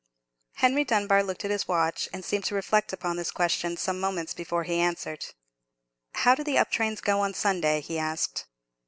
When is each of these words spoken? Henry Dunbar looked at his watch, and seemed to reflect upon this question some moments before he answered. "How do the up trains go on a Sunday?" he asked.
Henry 0.55 0.83
Dunbar 0.83 1.21
looked 1.21 1.45
at 1.45 1.51
his 1.51 1.67
watch, 1.67 2.09
and 2.11 2.25
seemed 2.25 2.45
to 2.45 2.55
reflect 2.55 2.91
upon 2.91 3.17
this 3.17 3.29
question 3.29 3.77
some 3.77 3.99
moments 3.99 4.33
before 4.33 4.63
he 4.63 4.79
answered. 4.79 5.25
"How 6.13 6.33
do 6.33 6.43
the 6.43 6.57
up 6.57 6.71
trains 6.71 7.01
go 7.01 7.19
on 7.19 7.31
a 7.33 7.35
Sunday?" 7.35 7.81
he 7.81 7.99
asked. 7.99 8.47